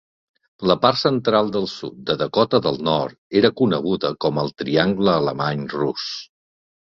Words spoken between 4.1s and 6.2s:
com "el triangle alemany-rus".